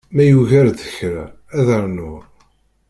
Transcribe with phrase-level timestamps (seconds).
[0.13, 1.25] Ma yugar-d kra,
[1.57, 2.21] ad rnuɣ.